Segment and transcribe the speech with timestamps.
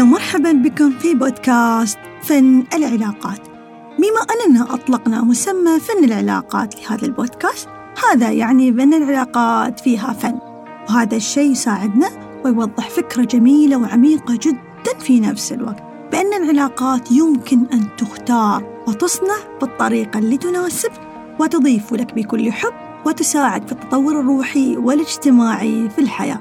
[0.00, 3.40] أهلا ومرحبا بكم في بودكاست فن العلاقات.
[3.98, 7.68] بما أننا أطلقنا مسمى فن العلاقات لهذا البودكاست
[8.04, 10.38] هذا يعني بأن العلاقات فيها فن.
[10.88, 12.08] وهذا الشيء يساعدنا
[12.44, 15.82] ويوضح فكرة جميلة وعميقة جدا في نفس الوقت
[16.12, 21.00] بأن العلاقات يمكن أن تختار وتصنع بالطريقة اللي تناسبك
[21.40, 22.72] وتضيف لك بكل حب
[23.06, 26.40] وتساعد في التطور الروحي والاجتماعي في الحياة.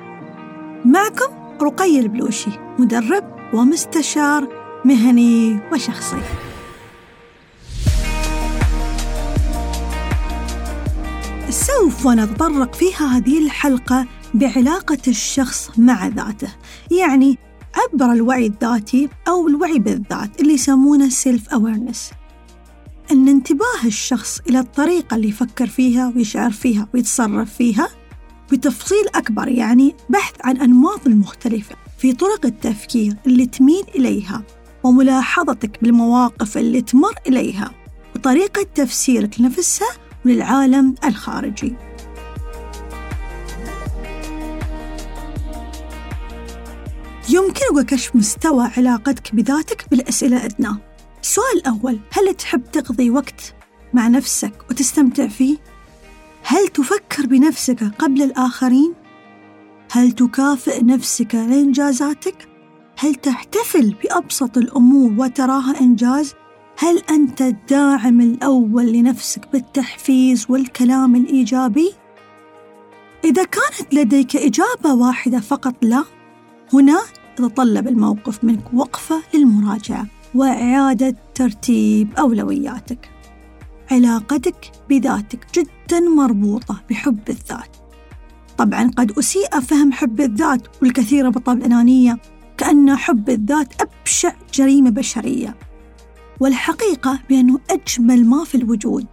[0.86, 4.48] معكم رقي البلوشي مدرب ومستشار
[4.86, 6.22] مهني وشخصي.
[11.50, 16.56] سوف نتطرق في هذه الحلقة بعلاقة الشخص مع ذاته
[16.92, 17.38] يعني
[17.76, 22.12] عبر الوعي الذاتي أو الوعي بالذات اللي يسمونه self awareness
[23.12, 27.90] أن انتباه الشخص إلى الطريقة اللي يفكر فيها ويشعر فيها ويتصرف فيها
[28.52, 34.44] بتفصيل أكبر يعني بحث عن أنماط المختلفة في طرق التفكير اللي تميل إليها
[34.84, 37.72] وملاحظتك بالمواقف اللي تمر إليها
[38.16, 39.88] وطريقة تفسيرك لنفسها
[40.26, 41.76] وللعالم الخارجي
[47.30, 50.78] يمكنك كشف مستوى علاقتك بذاتك بالأسئلة أدناه
[51.22, 53.54] السؤال الأول هل تحب تقضي وقت
[53.94, 55.58] مع نفسك وتستمتع فيه؟
[56.44, 58.94] هل تفكر بنفسك قبل الآخرين؟
[59.92, 62.48] هل تكافئ نفسك لإنجازاتك؟
[62.98, 66.34] هل تحتفل بأبسط الأمور وتراها إنجاز؟
[66.78, 71.94] هل أنت الداعم الأول لنفسك بالتحفيز والكلام الإيجابي؟
[73.24, 76.04] إذا كانت لديك إجابة واحدة فقط لا،
[76.74, 77.00] هنا
[77.40, 83.10] يتطلب الموقف منك وقفة للمراجعة وإعادة ترتيب أولوياتك.
[83.92, 87.79] علاقتك بذاتك جدا مربوطة بحب الذات.
[88.60, 92.18] طبعا قد أسيء فهم حب الذات والكثير بالطبع الأنانية
[92.58, 95.56] كأن حب الذات أبشع جريمة بشرية.
[96.40, 99.06] والحقيقة بأنه أجمل ما في الوجود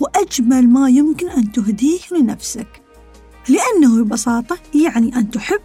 [0.00, 2.82] وأجمل ما يمكن أن تهديه لنفسك
[3.48, 5.60] لأنه ببساطة يعني أن تحب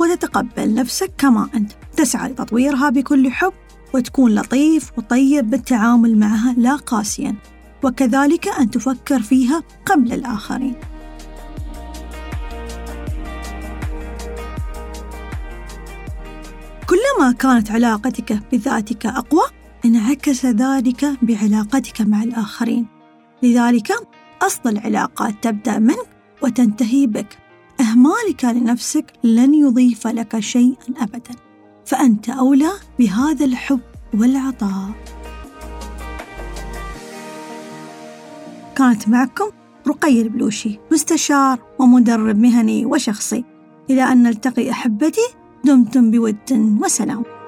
[0.00, 3.52] وتتقبل نفسك كما أنت تسعى لتطويرها بكل حب
[3.94, 7.34] وتكون لطيف وطيب بالتعامل معها لا قاسيا
[7.82, 10.74] وكذلك أن تفكر فيها قبل الآخرين
[16.90, 19.42] كلما كانت علاقتك بذاتك أقوى
[19.84, 22.86] انعكس ذلك بعلاقتك مع الآخرين.
[23.42, 23.92] لذلك
[24.42, 26.08] أصل العلاقات تبدأ منك
[26.42, 27.38] وتنتهي بك.
[27.80, 31.34] إهمالك لنفسك لن يضيف لك شيئا أبدا.
[31.86, 33.80] فأنت أولى بهذا الحب
[34.14, 34.90] والعطاء.
[38.76, 39.50] كانت معكم
[39.88, 43.44] رقي البلوشي مستشار ومدرب مهني وشخصي.
[43.90, 47.39] إلى أن نلتقي أحبتي دمتم بود وسلام.